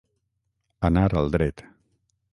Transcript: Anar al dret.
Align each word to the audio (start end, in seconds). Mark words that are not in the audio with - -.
Anar 0.89 1.05
al 1.21 1.31
dret. 1.37 1.65